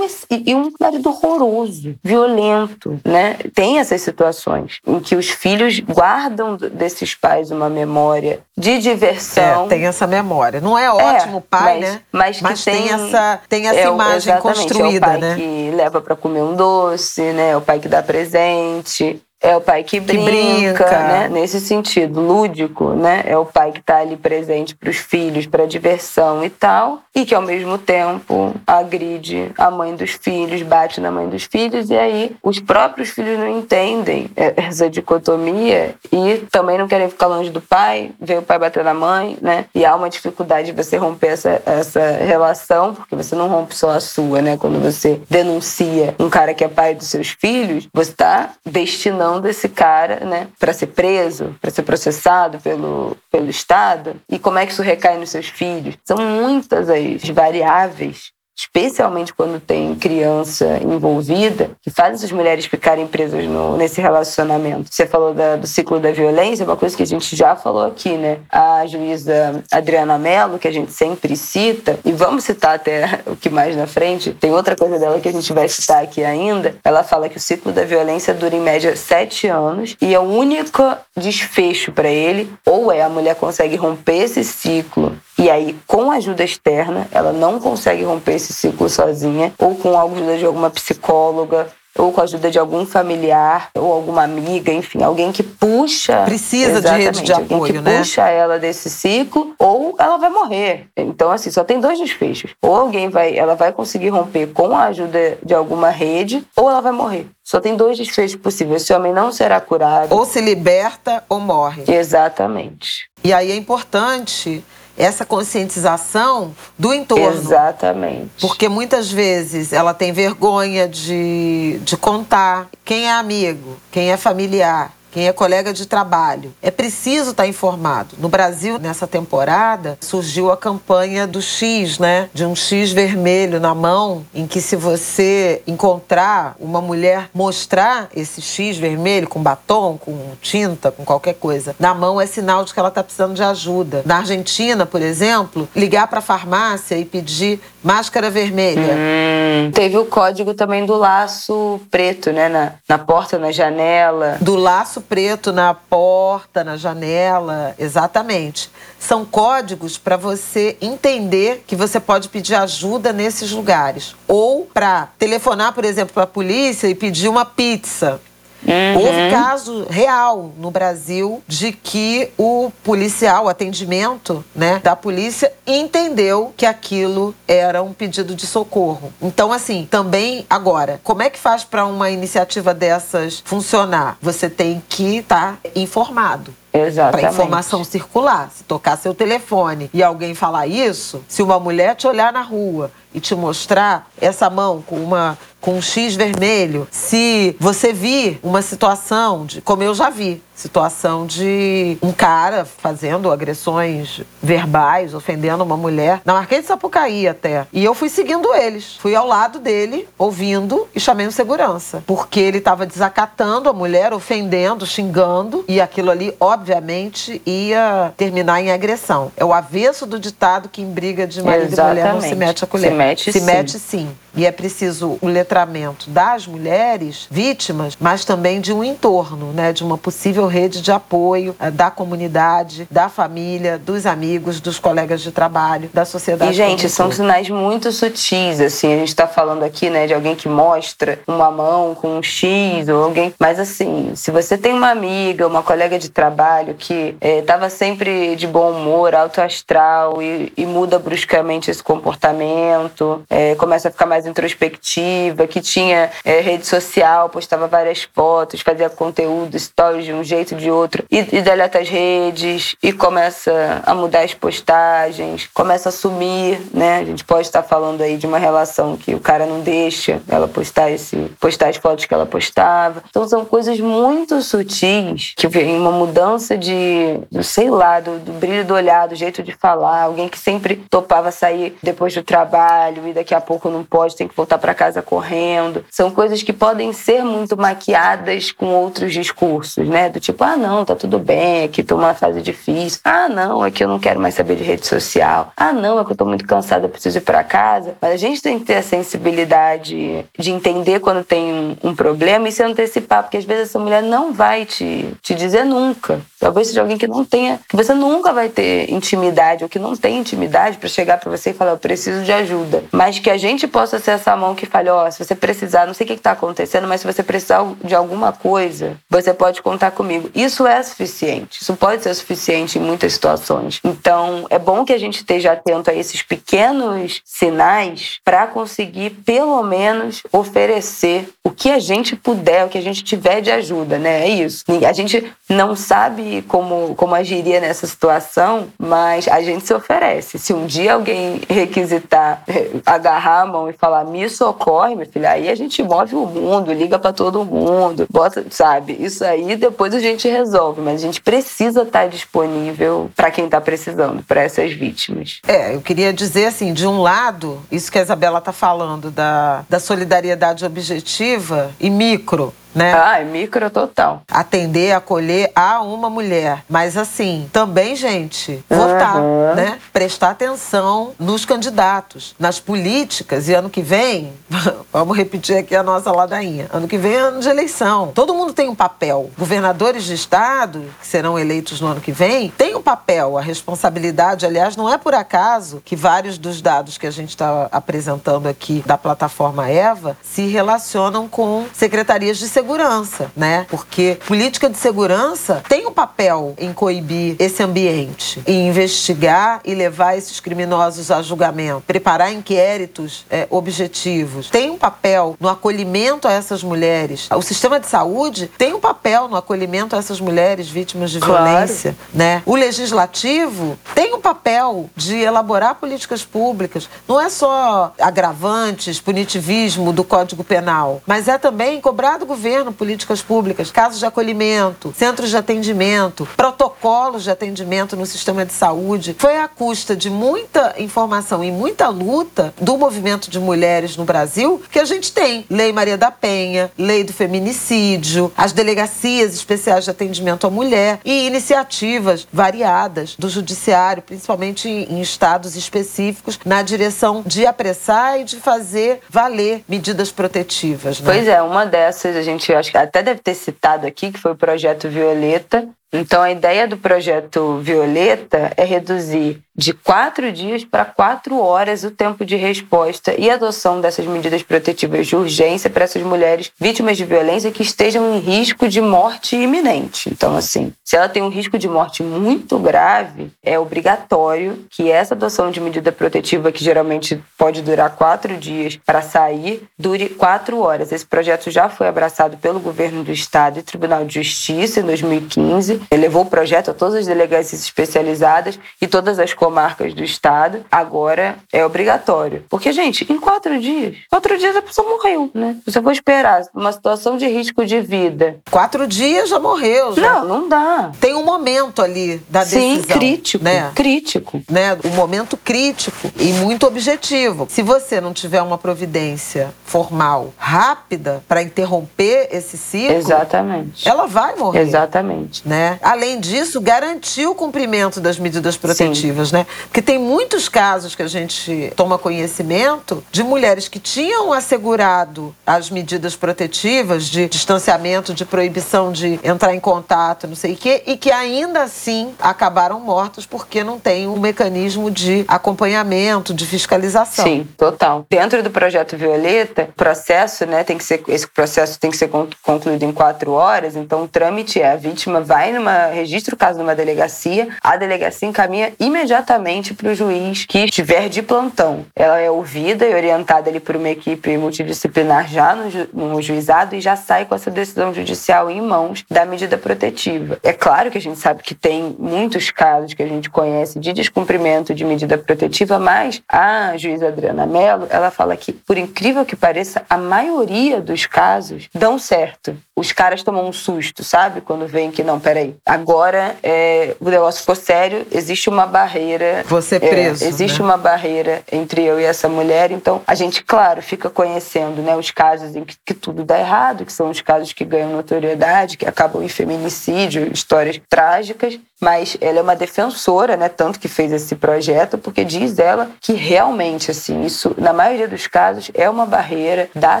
[0.28, 3.36] e um marido horroroso, violento, né?
[3.54, 9.66] Tem essas situações em que os filhos guardam desses pais uma memória de diversão.
[9.66, 10.60] É, tem essa memória.
[10.60, 12.00] Não é ótimo pai, mas, né?
[12.10, 15.34] Mas, que Mas tem, tem essa, tem essa é imagem construída, é o pai né?
[15.36, 17.50] que leva pra comer um doce, né?
[17.50, 19.22] É o pai que dá presente.
[19.42, 20.98] É o pai que brinca, brinca.
[21.00, 21.28] né?
[21.28, 23.24] Nesse sentido, lúdico, né?
[23.26, 27.24] É o pai que está ali presente para os filhos, para diversão e tal, e
[27.24, 31.98] que ao mesmo tempo agride a mãe dos filhos, bate na mãe dos filhos, e
[31.98, 37.50] aí os próprios filhos não entendem é, essa dicotomia e também não querem ficar longe
[37.50, 39.64] do pai, vê o pai bater na mãe, né?
[39.74, 43.90] E há uma dificuldade de você romper essa, essa relação, porque você não rompe só
[43.90, 44.56] a sua, né?
[44.56, 49.68] Quando você denuncia um cara que é pai dos seus filhos, você está destinando esse
[49.68, 54.16] cara, né, para ser preso, para ser processado pelo, pelo Estado.
[54.28, 55.96] E como é que isso recai nos seus filhos?
[56.04, 63.44] São muitas as variáveis especialmente quando tem criança envolvida, que faz essas mulheres ficarem presas
[63.44, 64.88] no, nesse relacionamento.
[64.90, 67.84] Você falou da- do ciclo da violência, é uma coisa que a gente já falou
[67.84, 68.38] aqui, né?
[68.50, 73.50] A juíza Adriana Mello, que a gente sempre cita, e vamos citar até o que
[73.50, 76.76] mais na frente, tem outra coisa dela que a gente vai citar aqui ainda.
[76.84, 80.22] Ela fala que o ciclo da violência dura em média sete anos e é o
[80.22, 80.82] único
[81.16, 86.44] desfecho para ele, ou é a mulher consegue romper esse ciclo e aí, com ajuda
[86.44, 91.68] externa, ela não consegue romper esse ciclo sozinha, ou com a ajuda de alguma psicóloga,
[91.96, 96.22] ou com a ajuda de algum familiar, ou alguma amiga, enfim, alguém que puxa.
[96.24, 97.98] Precisa de rede de alguém apoio, que né?
[97.98, 100.86] puxa ela desse ciclo, ou ela vai morrer.
[100.96, 102.52] Então, assim, só tem dois desfechos.
[102.62, 106.80] Ou alguém vai, ela vai conseguir romper com a ajuda de alguma rede, ou ela
[106.80, 107.26] vai morrer.
[107.44, 108.82] Só tem dois desfechos possíveis.
[108.82, 110.14] Esse homem não será curado.
[110.14, 111.84] Ou se liberta ou morre.
[111.86, 113.08] Exatamente.
[113.22, 114.64] E aí é importante
[114.96, 117.26] essa conscientização do entorno.
[117.26, 118.30] Exatamente.
[118.40, 124.92] Porque muitas vezes ela tem vergonha de, de contar quem é amigo, quem é familiar,
[125.12, 126.52] quem é colega de trabalho.
[126.62, 128.16] É preciso estar informado.
[128.18, 132.30] No Brasil, nessa temporada, surgiu a campanha do X, né?
[132.32, 138.40] De um X vermelho na mão, em que se você encontrar uma mulher mostrar esse
[138.40, 142.80] X vermelho com batom, com tinta, com qualquer coisa, na mão é sinal de que
[142.80, 144.02] ela está precisando de ajuda.
[144.06, 148.94] Na Argentina, por exemplo, ligar para a farmácia e pedir máscara vermelha.
[148.94, 152.48] Hum, teve o código também do laço preto, né?
[152.48, 154.38] Na, na porta, na janela.
[154.40, 158.70] Do laço preto na porta, na janela, exatamente.
[158.98, 164.14] São códigos para você entender que você pode pedir ajuda nesses lugares.
[164.28, 168.20] Ou para telefonar, por exemplo, para a polícia e pedir uma pizza.
[168.66, 168.96] Uhum.
[168.96, 176.52] Houve caso real no Brasil de que o policial, o atendimento né, da polícia, entendeu
[176.56, 179.12] que aquilo era um pedido de socorro.
[179.20, 184.16] Então, assim, também agora, como é que faz para uma iniciativa dessas funcionar?
[184.20, 186.54] Você tem que estar informado.
[186.72, 187.20] Exatamente.
[187.20, 188.50] Para informação circular.
[188.54, 192.90] Se tocar seu telefone e alguém falar isso, se uma mulher te olhar na rua
[193.14, 198.60] e te mostrar essa mão com uma com um X vermelho, se você vir uma
[198.60, 205.76] situação de, como eu já vi, situação de um cara fazendo agressões verbais, ofendendo uma
[205.76, 207.66] mulher, na Marquês de Sapucaí até.
[207.72, 208.96] E eu fui seguindo eles.
[208.96, 212.02] Fui ao lado dele, ouvindo e chamei o segurança.
[212.06, 215.64] Porque ele estava desacatando a mulher, ofendendo, xingando.
[215.66, 219.32] E aquilo ali, obviamente, ia terminar em agressão.
[219.36, 221.98] É o avesso do ditado que em briga de marido Exatamente.
[221.98, 222.92] e mulher não se mete a colher.
[223.02, 223.44] Se mete se sim.
[223.44, 224.16] Mete, sim.
[224.34, 229.72] E é preciso o letramento das mulheres vítimas, mas também de um entorno, né?
[229.72, 235.20] De uma possível rede de apoio eh, da comunidade, da família, dos amigos, dos colegas
[235.20, 236.52] de trabalho, da sociedade.
[236.52, 238.94] E, gente, são sinais muito sutis, assim.
[238.94, 242.88] A gente está falando aqui, né, de alguém que mostra uma mão com um X
[242.88, 243.34] ou alguém.
[243.38, 248.36] Mas, assim, se você tem uma amiga, uma colega de trabalho que estava eh, sempre
[248.36, 254.06] de bom humor, alto astral e, e muda bruscamente esse comportamento, é, começa a ficar
[254.06, 260.12] mais mais introspectiva, que tinha é, rede social, postava várias fotos, fazia conteúdo, stories de
[260.12, 265.48] um jeito de outro, e, e deleta as redes, e começa a mudar as postagens,
[265.52, 266.98] começa a sumir, né?
[266.98, 270.46] A gente pode estar falando aí de uma relação que o cara não deixa ela
[270.46, 273.02] postar esse, postar as fotos que ela postava.
[273.08, 278.32] Então são coisas muito sutis que vem uma mudança de, do, sei lá, do, do
[278.32, 283.08] brilho do olhar, do jeito de falar, alguém que sempre topava sair depois do trabalho
[283.08, 285.84] e daqui a pouco não pode tem que voltar para casa correndo.
[285.90, 290.08] São coisas que podem ser muito maquiadas com outros discursos, né?
[290.08, 293.00] Do tipo, ah, não, tá tudo bem, aqui tô numa fase difícil.
[293.04, 295.52] Ah, não, é que eu não quero mais saber de rede social.
[295.56, 297.94] Ah, não, é que eu tô muito cansada, preciso ir para casa.
[298.00, 302.48] Mas a gente tem que ter a sensibilidade de entender quando tem um, um problema
[302.48, 306.20] e se antecipar, porque às vezes essa mulher não vai te, te dizer nunca.
[306.42, 309.94] Talvez seja alguém que não tenha, que você nunca vai ter intimidade ou que não
[309.94, 312.82] tem intimidade para chegar para você e falar, eu preciso de ajuda.
[312.90, 315.86] Mas que a gente possa ser essa mão que fale, ó, oh, se você precisar,
[315.86, 319.62] não sei o que está acontecendo, mas se você precisar de alguma coisa, você pode
[319.62, 320.30] contar comigo.
[320.34, 321.62] Isso é suficiente.
[321.62, 323.78] Isso pode ser suficiente em muitas situações.
[323.84, 329.62] Então, é bom que a gente esteja atento a esses pequenos sinais para conseguir, pelo
[329.62, 334.24] menos, oferecer o que a gente puder, o que a gente tiver de ajuda, né?
[334.24, 334.64] É isso.
[334.84, 340.38] A gente não sabe como, como agiria nessa situação, mas a gente se oferece.
[340.38, 342.42] Se um dia alguém requisitar,
[342.86, 346.72] agarrar a mão e falar, me socorre, meu filho, aí a gente move o mundo,
[346.72, 348.96] liga para todo mundo, bota, sabe?
[348.98, 353.60] Isso aí depois a gente resolve, mas a gente precisa estar disponível para quem está
[353.60, 355.40] precisando, para essas vítimas.
[355.46, 359.64] É, eu queria dizer assim, de um lado, isso que a Isabela está falando da,
[359.68, 362.92] da solidariedade objetiva e micro, né?
[362.94, 364.22] Ah, é micro total.
[364.30, 366.64] Atender, acolher a uma mulher.
[366.68, 369.54] Mas assim, também, gente, votar, uhum.
[369.54, 369.78] né?
[369.92, 373.48] Prestar atenção nos candidatos, nas políticas.
[373.48, 374.32] E ano que vem,
[374.92, 376.68] vamos repetir aqui a nossa ladainha.
[376.72, 378.12] Ano que vem é ano de eleição.
[378.14, 379.30] Todo mundo tem um papel.
[379.38, 383.36] Governadores de estado, que serão eleitos no ano que vem, têm um papel.
[383.36, 387.68] A responsabilidade, aliás, não é por acaso que vários dos dados que a gente está
[387.70, 393.66] apresentando aqui da plataforma EVA se relacionam com secretarias de segurança segurança, né?
[393.68, 400.16] Porque política de segurança tem um papel em coibir esse ambiente, em investigar e levar
[400.16, 404.48] esses criminosos a julgamento, preparar inquéritos é, objetivos.
[404.48, 407.28] Tem um papel no acolhimento a essas mulheres.
[407.34, 411.44] O sistema de saúde tem um papel no acolhimento a essas mulheres vítimas de claro.
[411.44, 412.42] violência, né?
[412.46, 416.88] O legislativo tem um papel de elaborar políticas públicas.
[417.08, 422.72] Não é só agravantes, punitivismo do Código Penal, mas é também cobrar do governo governo
[422.72, 429.16] políticas públicas, casos de acolhimento, centros de atendimento, protocolos de atendimento no sistema de saúde.
[429.18, 434.62] Foi à custa de muita informação e muita luta do movimento de mulheres no Brasil
[434.70, 439.90] que a gente tem Lei Maria da Penha, Lei do Feminicídio, as delegacias especiais de
[439.90, 447.46] atendimento à mulher e iniciativas variadas do judiciário, principalmente em estados específicos, na direção de
[447.46, 451.00] apressar e de fazer valer medidas protetivas.
[451.00, 451.12] Né?
[451.12, 454.18] Pois é, uma dessas a gente gente acho que até deve ter citado aqui, que
[454.18, 455.68] foi o projeto Violeta.
[455.92, 461.90] Então, a ideia do projeto Violeta é reduzir de quatro dias para quatro horas o
[461.90, 467.04] tempo de resposta e adoção dessas medidas protetivas de urgência para essas mulheres vítimas de
[467.04, 470.08] violência que estejam em risco de morte iminente.
[470.08, 475.14] Então, assim, se ela tem um risco de morte muito grave, é obrigatório que essa
[475.14, 480.90] adoção de medida protetiva, que geralmente pode durar quatro dias para sair, dure quatro horas.
[480.92, 485.81] Esse projeto já foi abraçado pelo governo do estado e Tribunal de Justiça em 2015
[485.90, 490.64] levou o projeto a todas as delegacias especializadas e todas as comarcas do estado.
[490.70, 492.44] Agora é obrigatório.
[492.48, 495.56] Porque, gente, em quatro dias, quatro dias a pessoa morreu, né?
[495.66, 498.38] Você for esperar uma situação de risco de vida.
[498.50, 499.94] Quatro dias já morreu.
[499.94, 500.20] Já.
[500.20, 500.92] Não, não dá.
[501.00, 502.98] Tem um momento ali da Sim, decisão.
[502.98, 503.44] crítico.
[503.44, 503.70] Né?
[503.74, 504.42] Crítico.
[504.50, 504.76] Né?
[504.84, 507.46] Um momento crítico e muito objetivo.
[507.50, 513.88] Se você não tiver uma providência formal rápida para interromper esse ciclo, Exatamente.
[513.88, 514.60] ela vai morrer.
[514.60, 515.46] Exatamente.
[515.48, 515.71] Né?
[515.82, 519.46] Além disso, garantir o cumprimento das medidas protetivas, né?
[519.64, 525.70] Porque tem muitos casos que a gente toma conhecimento de mulheres que tinham assegurado as
[525.70, 530.96] medidas protetivas de distanciamento, de proibição de entrar em contato, não sei o quê, e
[530.96, 537.24] que ainda assim acabaram mortas porque não tem um mecanismo de acompanhamento, de fiscalização.
[537.24, 538.06] Sim, total.
[538.08, 542.10] Dentro do projeto Violeta, o processo, né, tem que ser esse processo tem que ser
[542.42, 543.76] concluído em quatro horas.
[543.76, 548.28] Então, o trâmite é a vítima vai numa registra o caso numa delegacia, a delegacia
[548.28, 551.84] encaminha imediatamente para o juiz que estiver de plantão.
[551.94, 556.74] Ela é ouvida e orientada ali por uma equipe multidisciplinar já no, ju no juizado
[556.74, 560.38] e já sai com essa decisão judicial em mãos da medida protetiva.
[560.42, 563.92] É claro que a gente sabe que tem muitos casos que a gente conhece de
[563.92, 569.36] descumprimento de medida protetiva, mas a juíza Adriana Mello, ela fala que, por incrível que
[569.36, 572.56] pareça, a maioria dos casos dão certo.
[572.74, 574.40] Os caras tomam um susto, sabe?
[574.40, 579.44] Quando veem que, não, peraí, agora é, o negócio ficou sério, existe uma barreira.
[579.48, 580.24] Você preso.
[580.24, 580.64] É, existe né?
[580.64, 585.10] uma barreira entre eu e essa mulher, então a gente, claro, fica conhecendo né, os
[585.10, 588.86] casos em que, que tudo dá errado, que são os casos que ganham notoriedade, que
[588.86, 594.36] acabam em feminicídio, histórias trágicas, mas ela é uma defensora, né, tanto que fez esse
[594.36, 599.68] projeto, porque diz ela que realmente, assim, isso, na maioria dos casos, é uma barreira,
[599.74, 600.00] dá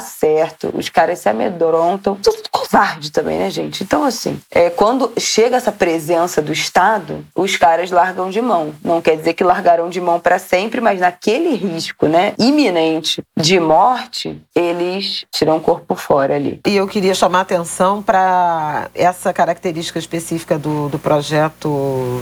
[0.00, 3.82] certo, os caras se amedrontam, são tudo covarde também, né, gente?
[3.82, 8.72] Então, assim, é, quando chega essa presença do Estado, os caras largam de mão.
[8.84, 13.58] Não quer dizer que largaram de mão para sempre, mas naquele risco, né, iminente de
[13.58, 16.60] morte, eles tiram o corpo fora ali.
[16.64, 21.71] E eu queria chamar atenção para essa característica específica do, do projeto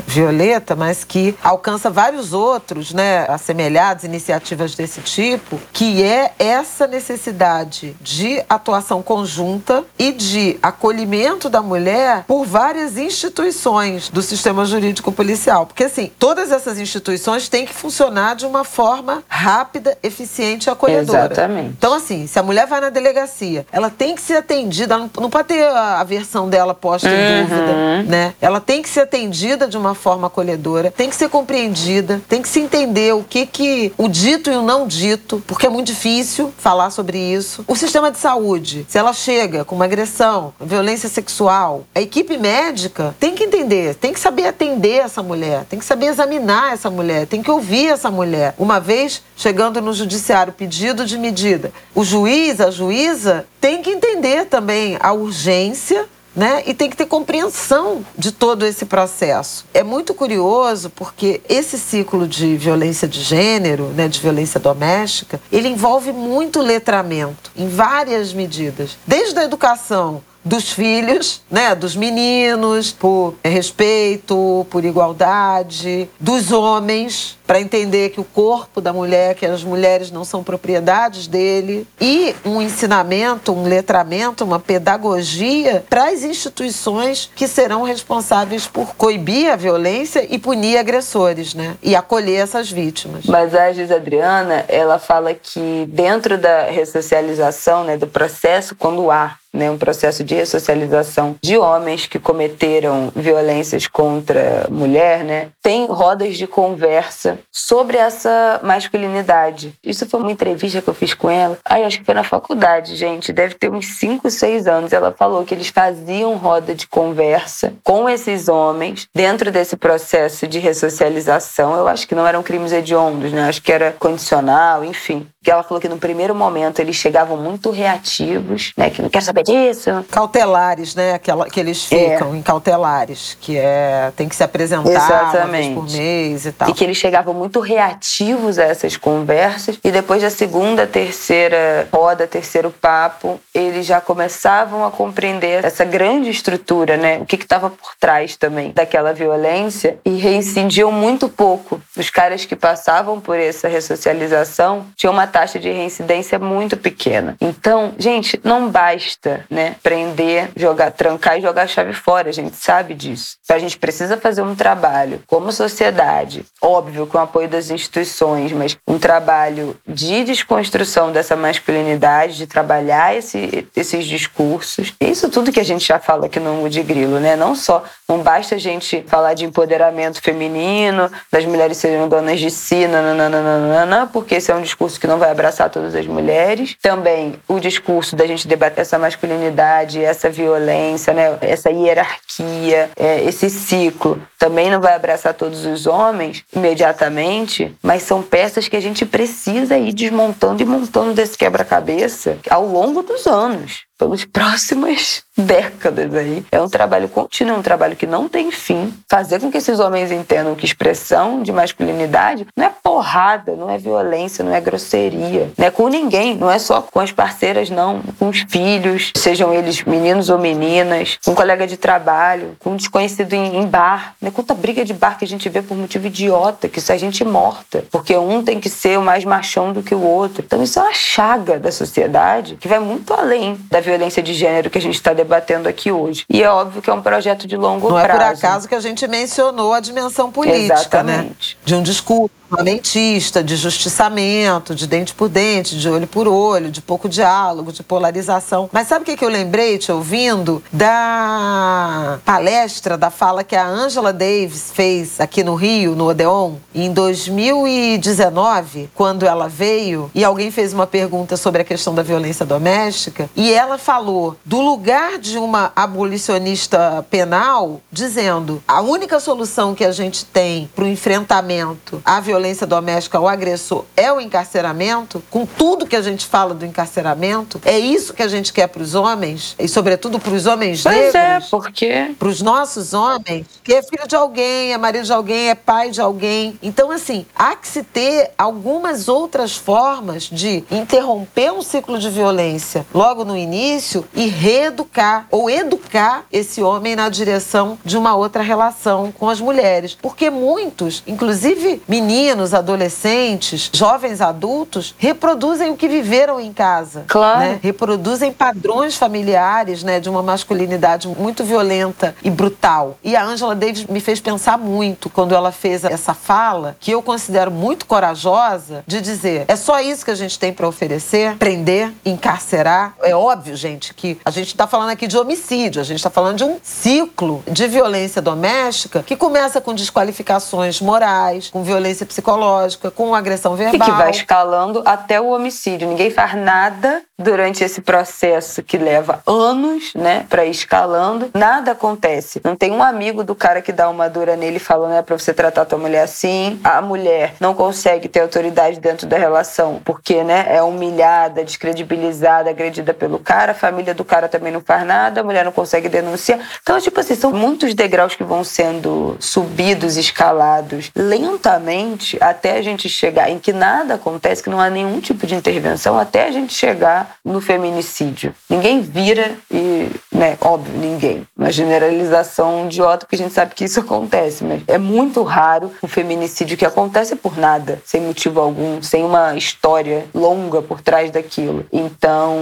[0.07, 7.97] Violeta, mas que alcança vários outros, né, assemelhados, iniciativas desse tipo, que é essa necessidade
[8.01, 15.67] de atuação conjunta e de acolhimento da mulher por várias instituições do sistema jurídico policial.
[15.67, 21.33] Porque, assim, todas essas instituições têm que funcionar de uma forma rápida, eficiente e acolhedora.
[21.33, 21.75] Exatamente.
[21.79, 25.31] Então, assim, se a mulher vai na delegacia, ela tem que ser atendida, não, não
[25.31, 27.43] pode ter a, a versão dela posta em Uhum.
[27.47, 28.35] dúvida, né?
[28.41, 32.49] Ela tem que ser atendida de uma forma acolhedora, tem que ser compreendida, tem que
[32.49, 36.53] se entender o que que o dito e o não dito, porque é muito difícil
[36.59, 37.65] falar sobre isso.
[37.67, 43.15] O sistema de saúde, se ela chega com uma agressão, violência sexual, a equipe médica
[43.19, 47.27] tem que entender, tem que saber atender essa mulher, tem que saber examinar essa mulher,
[47.27, 48.55] tem que ouvir essa mulher.
[48.59, 54.47] Uma vez chegando no judiciário pedido de medida, o juiz, a juíza tem que entender
[54.47, 56.63] também a urgência né?
[56.67, 59.65] E tem que ter compreensão de todo esse processo.
[59.75, 65.69] É muito curioso porque esse ciclo de violência de gênero, né, de violência doméstica, ele
[65.69, 73.35] envolve muito letramento em várias medidas, desde a educação dos filhos, né, dos meninos, por
[73.45, 80.13] respeito, por igualdade, dos homens, para entender que o corpo da mulher, que as mulheres
[80.13, 87.49] não são propriedades dele, e um ensinamento, um letramento, uma pedagogia para as instituições que
[87.49, 93.25] serão responsáveis por coibir a violência e punir agressores, né, e acolher essas vítimas.
[93.27, 99.37] Mas a Giz Adriana, ela fala que dentro da ressocialização, né, do processo, quando há
[99.53, 106.37] né, um processo de ressocialização de homens que cometeram violências contra mulher, né, tem rodas
[106.37, 109.75] de conversa sobre essa masculinidade.
[109.85, 111.59] Isso foi uma entrevista que eu fiz com ela.
[111.65, 113.33] Aí acho que foi na faculdade, gente.
[113.33, 114.93] Deve ter uns 5, 6 anos.
[114.93, 120.59] Ela falou que eles faziam roda de conversa com esses homens dentro desse processo de
[120.59, 121.75] ressocialização.
[121.75, 123.49] Eu acho que não eram crimes hediondos, né?
[123.49, 125.27] Acho que era condicional, enfim.
[125.43, 128.91] Que ela falou que no primeiro momento eles chegavam muito reativos, né?
[128.91, 129.91] Que não quer saber disso.
[130.11, 131.15] Cautelares, né?
[131.15, 132.37] Aquela, que eles ficam é.
[132.37, 135.75] em cautelares, que é tem que se apresentar Exatamente.
[135.75, 136.69] por mês e tal.
[136.69, 142.27] E que eles chegavam muito reativos a essas conversas e depois da segunda, terceira roda,
[142.27, 147.19] terceiro papo, eles já começavam a compreender essa grande estrutura, né?
[147.19, 151.81] O que estava por trás também daquela violência e reincidiam muito pouco.
[151.97, 157.37] Os caras que passavam por essa ressocialização tinham uma taxa de reincidência muito pequena.
[157.41, 162.29] Então, gente, não basta, né, prender, jogar, trancar e jogar a chave fora.
[162.29, 163.37] A gente sabe disso.
[163.45, 168.53] Então, a gente precisa fazer um trabalho como sociedade, óbvio, com o apoio das instituições,
[168.53, 174.93] mas um trabalho de desconstrução dessa masculinidade, de trabalhar esse, esses discursos.
[175.01, 177.37] Isso tudo que a gente já fala aqui no de Grilo, né?
[177.37, 182.51] Não só, não basta a gente falar de empoderamento feminino, das mulheres serem donas de
[182.51, 186.77] si, nananana, porque esse é um discurso que não vai abraçar todas as mulheres.
[186.81, 191.39] Também o discurso da gente debater essa masculinidade, essa violência, né?
[191.41, 198.23] essa hierarquia, é, esse ciclo, também não vai abraçar todos os homens imediatamente, mas são
[198.23, 203.90] peças que a gente precisa ir desmontando e montando desse quebra-cabeça ao longo dos anos
[204.01, 206.43] pelas próximas décadas aí.
[206.51, 208.93] É um trabalho contínuo, é um trabalho que não tem fim.
[209.09, 213.77] Fazer com que esses homens entendam que expressão de masculinidade não é porrada, não é
[213.77, 215.51] violência, não é grosseria.
[215.57, 218.01] Não é com ninguém, não é só com as parceiras, não.
[218.19, 222.77] Com os filhos, sejam eles meninos ou meninas, com um colega de trabalho, com um
[222.77, 224.15] desconhecido em, bar.
[224.21, 224.31] Né?
[224.31, 227.25] Quanta briga de bar que a gente vê por motivo idiota, que isso é gente
[227.25, 227.85] morta.
[227.91, 230.43] Porque um tem que ser mais machão do que o outro.
[230.45, 233.90] Então isso é uma chaga da sociedade que vai muito além da violência
[234.23, 236.25] de gênero que a gente está debatendo aqui hoje.
[236.29, 238.09] E é óbvio que é um projeto de longo Não prazo.
[238.09, 240.81] Não é por acaso que a gente mencionou a dimensão política, né?
[240.81, 241.57] Exatamente.
[241.57, 241.63] né?
[241.65, 246.83] De um discurso armamentista, de justiçamento, de dente por dente, de olho por olho, de
[246.83, 248.69] pouco diálogo, de polarização.
[248.73, 250.63] Mas sabe o que, eu lembrei, te ouvindo?
[250.73, 256.93] Da palestra, da fala que a Angela Davis fez aqui no Rio, no Odeon, em
[256.93, 263.31] 2019, quando ela veio e alguém fez uma pergunta sobre a questão da violência doméstica,
[263.37, 269.93] e ela falou do lugar de uma abolicionista penal, dizendo a única solução que a
[269.93, 275.45] gente tem para o enfrentamento à violência violência doméstica, o agressor é o encarceramento, com
[275.45, 278.95] tudo que a gente fala do encarceramento, é isso que a gente quer para os
[278.95, 281.15] homens, e sobretudo para os homens pois negros.
[281.15, 282.15] é, porque...
[282.19, 285.91] Para os nossos homens, que é filho de alguém, é marido de alguém, é pai
[285.91, 286.59] de alguém.
[286.63, 292.87] Então, assim, há que se ter algumas outras formas de interromper um ciclo de violência
[292.95, 299.13] logo no início e reeducar ou educar esse homem na direção de uma outra relação
[299.13, 299.97] com as mulheres.
[300.01, 307.05] Porque muitos, inclusive meninos, meninos, adolescentes, jovens adultos reproduzem o que viveram em casa.
[307.09, 307.41] Claro.
[307.41, 307.61] Né?
[307.61, 312.97] Reproduzem padrões familiares né, de uma masculinidade muito violenta e brutal.
[313.03, 317.03] E a Angela Davis me fez pensar muito quando ela fez essa fala, que eu
[317.03, 321.37] considero muito corajosa, de dizer: é só isso que a gente tem para oferecer?
[321.37, 322.95] Prender, encarcerar.
[323.03, 326.37] É óbvio, gente, que a gente está falando aqui de homicídio, a gente está falando
[326.37, 333.15] de um ciclo de violência doméstica que começa com desqualificações morais, com violência psicológica, com
[333.15, 333.89] agressão verbal.
[333.89, 335.89] E que vai escalando até o homicídio.
[335.89, 341.31] Ninguém faz nada durante esse processo que leva anos, né, para ir escalando.
[341.35, 342.41] Nada acontece.
[342.43, 345.35] Não tem um amigo do cara que dá uma dura nele falando, é para você
[345.35, 346.59] tratar tua mulher assim.
[346.65, 352.95] A mulher não consegue ter autoridade dentro da relação porque, né, é humilhada, descredibilizada, agredida
[352.95, 353.53] pelo cara.
[353.53, 355.21] A família do cara também não faz nada.
[355.21, 356.39] A mulher não consegue denunciar.
[356.63, 362.89] Então, tipo assim, são muitos degraus que vão sendo subidos, escalados lentamente até a gente
[362.89, 366.53] chegar em que nada acontece, que não há nenhum tipo de intervenção, até a gente
[366.53, 368.35] chegar no feminicídio.
[368.49, 371.27] Ninguém vira e, né, óbvio, ninguém.
[371.41, 375.89] Uma generalização idiota, porque a gente sabe que isso acontece, mas é muito raro um
[375.89, 381.65] feminicídio que acontece por nada, sem motivo algum, sem uma história longa por trás daquilo.
[381.73, 382.37] Então,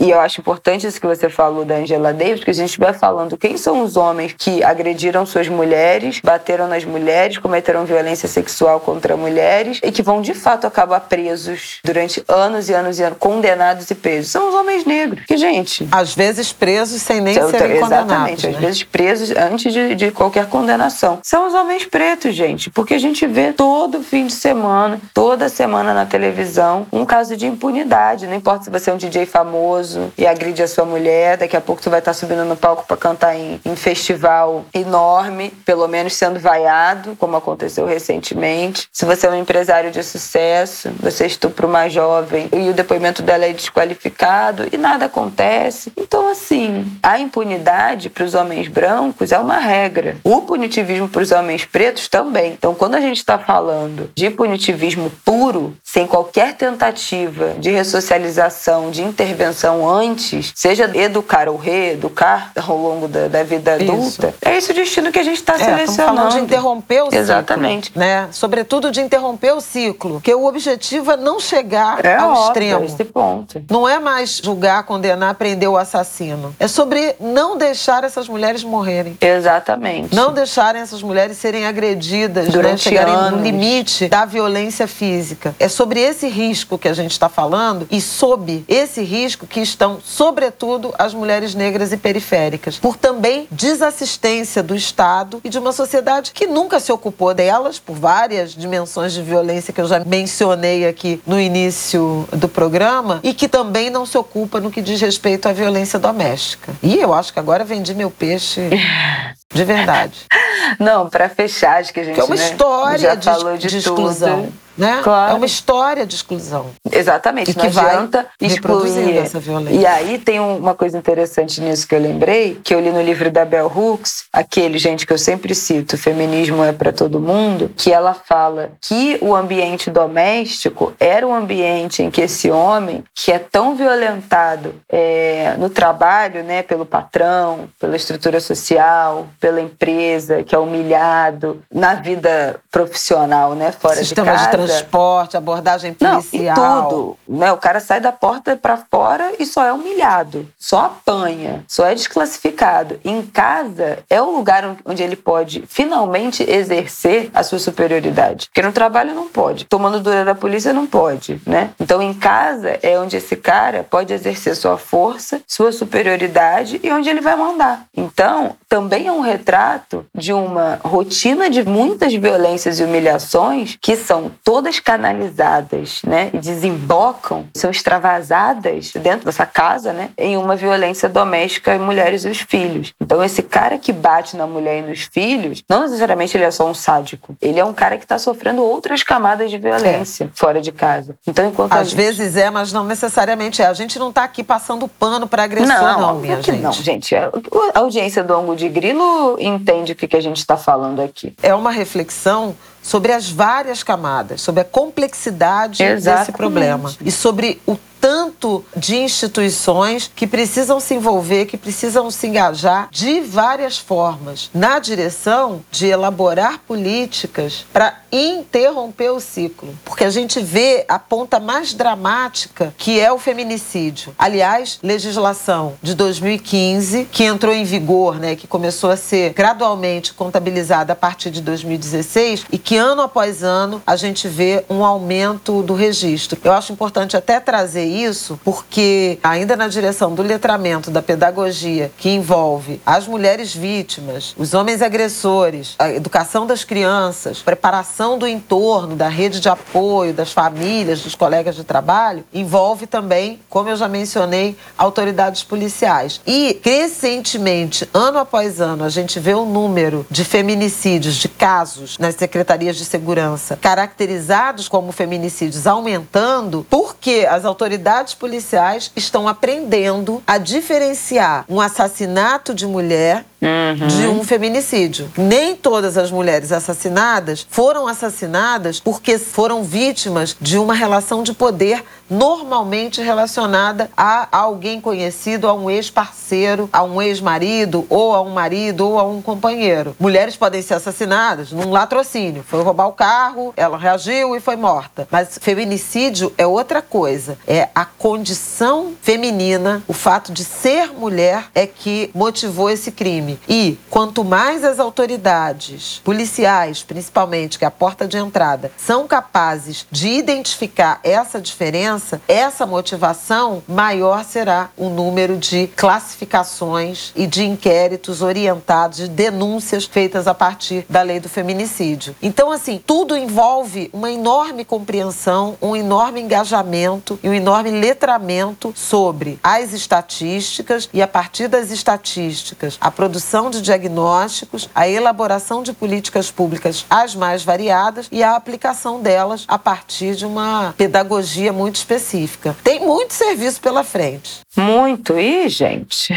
[0.00, 2.94] e eu acho importante isso que você falou da Angela Davis, porque a gente vai
[2.94, 8.80] falando quem são os homens que agrediram suas mulheres, bateram nas mulheres, cometeram violência sexual
[8.80, 13.18] contra mulheres e que vão de fato acabar presos durante anos e anos e anos,
[13.18, 14.32] condenados e presos.
[14.32, 15.24] São os homens negros.
[15.26, 15.86] Que, gente.
[15.92, 17.88] Às vezes presos sem nem serem condenados.
[17.88, 18.54] Exatamente, né?
[18.54, 21.20] às vezes presos antes de, de qualquer condenação.
[21.22, 25.92] São os homens pretos, gente, porque a gente vê todo fim de semana, toda semana
[25.92, 28.26] na televisão, um caso de impunidade.
[28.26, 31.60] Não importa se você é um DJ famoso e agride a sua mulher, daqui a
[31.60, 36.14] pouco você vai estar subindo no palco para cantar em, em festival enorme, pelo menos
[36.14, 38.88] sendo vaiado, como aconteceu recentemente.
[38.92, 43.44] Se você é um empresário de sucesso, você estupra uma jovem e o depoimento dela
[43.44, 45.92] é desqualificado e nada acontece.
[45.96, 50.16] Então, assim, a impunidade para os homens brancos é uma regra.
[50.22, 52.52] O punitivismo para os homens pretos também.
[52.52, 59.02] Então, quando a gente está falando de punitivismo puro, sem qualquer tentativa de ressocialização, de
[59.02, 64.74] intervenção antes, seja educar ou reeducar ao longo da, da vida adulta, é esse o
[64.74, 66.16] destino que a gente está é, selecionando.
[66.16, 67.18] falando de interromper o ciclo.
[67.18, 67.92] Exatamente.
[67.96, 68.28] Né?
[68.30, 70.14] Sobretudo de interromper o ciclo.
[70.14, 72.84] Porque o objetivo é não chegar é ao óbvio, extremo.
[72.84, 73.62] Esse ponto.
[73.70, 76.54] Não é mais julgar, condenar, prender o assassino.
[76.58, 79.16] É sobre não deixar essas mulheres morrerem.
[79.20, 80.14] Exatamente.
[80.14, 82.48] Não deixarem essas mulheres serem agredidas?
[82.48, 82.78] Durante né?
[82.78, 83.38] chegarem anos.
[83.38, 85.54] no limite da violência física.
[85.58, 89.98] É sobre esse risco que a gente está falando e sob esse risco que estão,
[90.04, 96.32] sobretudo, as mulheres negras e periféricas, por também desassistência do Estado e de uma sociedade
[96.32, 101.20] que nunca se ocupou delas, por várias dimensões de violência que eu já mencionei aqui
[101.24, 105.52] no início do programa, e que também não se ocupa no que diz respeito à
[105.52, 106.72] violência doméstica.
[106.82, 108.70] E eu acho que agora vendi meu peixe
[109.52, 110.26] de verdade.
[110.78, 113.56] Não, para fechar, acho que a gente que é uma né, história já de, falou
[113.56, 114.48] de, de exclusão.
[114.76, 115.00] Né?
[115.02, 115.32] Claro.
[115.32, 116.66] É uma história de exclusão.
[116.92, 119.18] Exatamente, E não que vai adianta reproduzindo excluir.
[119.18, 119.76] essa violência.
[119.76, 123.02] E aí tem um- uma coisa interessante nisso que eu lembrei, que eu li no
[123.02, 127.72] livro da Bell Hooks, aquele, gente, que eu sempre cito, Feminismo é para todo mundo,
[127.76, 133.32] que ela fala que o ambiente doméstico era um ambiente em que esse homem, que
[133.32, 140.54] é tão violentado é, no trabalho, né, pelo patrão, pela estrutura social, pela empresa, que
[140.54, 144.50] é humilhado, na vida profissional, né, fora Sistema de de, casa.
[144.50, 146.88] transporte, abordagem Não, e policial.
[146.88, 147.16] tudo.
[147.28, 147.52] Né?
[147.52, 151.94] O cara sai da porta para fora e só é humilhado, só apanha, só é
[151.94, 153.00] desclassificado.
[153.04, 158.46] Em casa é o lugar onde ele pode finalmente exercer a sua superioridade.
[158.48, 161.70] Porque no trabalho não pode, tomando dura da polícia não pode, né?
[161.80, 167.08] Então em casa é onde esse cara pode exercer sua força, sua superioridade e onde
[167.08, 167.84] ele vai mandar.
[167.96, 174.30] Então também é um retrato de uma rotina de muitas violências e humilhações que são
[174.44, 181.74] todas canalizadas, né, e desembocam, são extravasadas dentro dessa casa, né, em uma violência doméstica
[181.74, 182.92] em mulheres e os filhos.
[183.00, 186.68] Então esse cara que bate na mulher e nos filhos, não necessariamente ele é só
[186.68, 190.72] um sádico, ele é um cara que está sofrendo outras camadas de violência fora de
[190.72, 191.16] casa.
[191.26, 193.66] Então enquanto Às gente- vezes é, mas não necessariamente é.
[193.66, 196.62] A gente não está aqui passando pano para agressor, não, óbvio minha que gente.
[196.62, 197.14] não, gente.
[197.14, 197.30] É-
[197.74, 199.02] A audiência do Ango de Grilo
[199.38, 201.34] entende o que que a gente está falando aqui.
[201.42, 206.36] É uma reflexão sobre as várias camadas, sobre a complexidade desse Exatamente.
[206.36, 212.88] problema e sobre o tanto de instituições que precisam se envolver, que precisam se engajar
[212.90, 219.74] de várias formas na direção de elaborar políticas para interromper o ciclo.
[219.84, 224.14] Porque a gente vê a ponta mais dramática que é o feminicídio.
[224.18, 230.92] Aliás, legislação de 2015 que entrou em vigor, né, que começou a ser gradualmente contabilizada
[230.92, 235.74] a partir de 2016 e que ano após ano a gente vê um aumento do
[235.74, 236.38] registro.
[236.42, 242.10] Eu acho importante até trazer isso, porque ainda na direção do letramento, da pedagogia, que
[242.10, 249.08] envolve as mulheres vítimas, os homens agressores, a educação das crianças, preparação do entorno, da
[249.08, 254.56] rede de apoio, das famílias, dos colegas de trabalho, envolve também, como eu já mencionei,
[254.76, 256.20] autoridades policiais.
[256.26, 262.14] E, crescentemente, ano após ano, a gente vê o número de feminicídios, de casos nas
[262.14, 267.77] secretarias de segurança caracterizados como feminicídios aumentando, porque as autoridades
[268.14, 275.10] policiais estão aprendendo a diferenciar um assassinato de mulher de um feminicídio.
[275.16, 281.84] Nem todas as mulheres assassinadas foram assassinadas porque foram vítimas de uma relação de poder
[282.10, 288.88] normalmente relacionada a alguém conhecido, a um ex-parceiro, a um ex-marido, ou a um marido,
[288.88, 289.94] ou a um companheiro.
[289.98, 292.42] Mulheres podem ser assassinadas num latrocínio.
[292.46, 295.06] Foi roubar o carro, ela reagiu e foi morta.
[295.10, 297.36] Mas feminicídio é outra coisa.
[297.46, 303.27] É a condição feminina, o fato de ser mulher é que motivou esse crime.
[303.48, 309.86] E quanto mais as autoridades policiais, principalmente, que é a porta de entrada, são capazes
[309.90, 318.22] de identificar essa diferença, essa motivação, maior será o número de classificações e de inquéritos
[318.22, 322.14] orientados, de denúncias feitas a partir da lei do feminicídio.
[322.22, 329.38] Então, assim, tudo envolve uma enorme compreensão, um enorme engajamento e um enorme letramento sobre
[329.42, 333.17] as estatísticas e, a partir das estatísticas, a produção
[333.50, 339.58] de diagnósticos, a elaboração de políticas públicas as mais variadas e a aplicação delas a
[339.58, 342.56] partir de uma pedagogia muito específica.
[342.62, 344.40] Tem muito serviço pela frente.
[344.58, 345.16] Muito.
[345.16, 346.12] E, gente,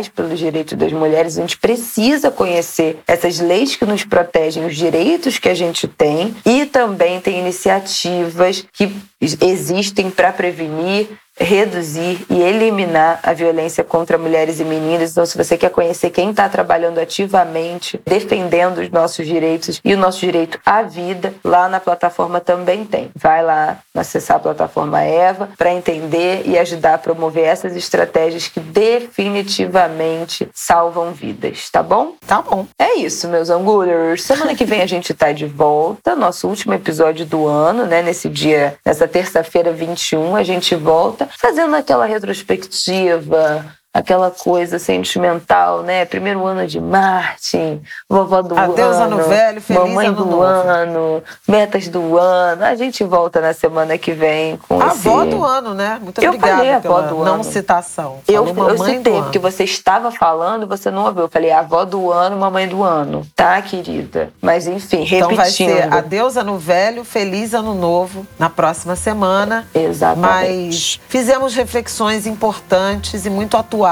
[0.08, 1.38] pelos direitos das mulheres.
[1.38, 6.34] A gente precisa conhecer essas leis que nos protegem, os direitos que a gente tem
[6.44, 11.08] e também tem iniciativas que existem para prevenir
[11.38, 15.12] reduzir e eliminar a violência contra mulheres e meninas.
[15.12, 19.98] Então, se você quer conhecer quem está trabalhando ativamente, defendendo os nossos direitos e o
[19.98, 23.10] nosso direito à vida, lá na plataforma também tem.
[23.14, 28.60] Vai lá acessar a plataforma Eva para entender e ajudar a promover essas estratégias que
[28.60, 32.14] definitivamente salvam vidas, tá bom?
[32.26, 32.66] Tá bom.
[32.78, 34.22] É isso, meus angulers.
[34.22, 38.02] Semana que vem a gente tá de volta, nosso último episódio do ano, né?
[38.02, 43.64] Nesse dia, nessa terça-feira 21, a gente volta fazendo aquela retrospectiva
[43.98, 46.04] aquela coisa sentimental, né?
[46.04, 50.42] Primeiro ano de Martin, vovó do Adeus, ano, ano velho, feliz mamãe ano do novo.
[50.42, 52.64] ano, metas do ano.
[52.64, 55.08] A gente volta na semana que vem com a esse...
[55.08, 55.98] avó do ano, né?
[56.00, 57.44] Muito eu obrigada falei avó do não ano.
[57.44, 58.18] citação.
[58.26, 61.22] Eu, Falou eu citei, porque você estava falando, você não ouviu.
[61.24, 63.26] Eu falei avó do ano, mamãe do ano.
[63.34, 64.30] Tá, querida?
[64.40, 65.16] Mas enfim, repetindo.
[65.16, 69.66] Então vai ser adeus ano velho, feliz ano novo na próxima semana.
[69.74, 70.20] Exatamente.
[70.20, 73.87] Mas fizemos reflexões importantes e muito atuais,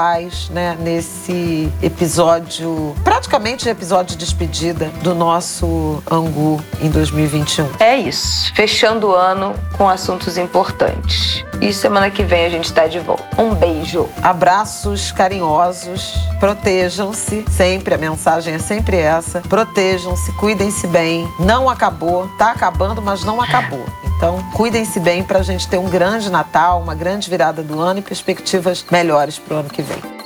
[0.51, 7.67] né, nesse episódio, praticamente episódio de despedida do nosso Angu em 2021.
[7.79, 8.53] É isso.
[8.53, 11.43] Fechando o ano com assuntos importantes.
[11.59, 13.41] E semana que vem a gente tá de volta.
[13.41, 14.07] Um beijo.
[14.21, 19.41] Abraços carinhosos, protejam-se sempre, a mensagem é sempre essa.
[19.41, 21.27] Protejam-se, cuidem-se bem.
[21.39, 23.83] Não acabou, tá acabando, mas não acabou.
[24.17, 27.99] Então, cuidem-se bem para a gente ter um grande Natal, uma grande virada do ano
[27.99, 30.16] e perspectivas melhores para o ano que vem.